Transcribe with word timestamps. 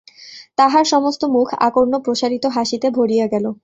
তাহার 0.57 0.85
সমস্ত 0.85 1.21
মুখ 1.35 1.47
আকর্ণপ্রসারিত 1.67 2.45
হাসিতে 2.55 2.87
ভরিয়া 2.97 3.25
গেল। 3.27 3.45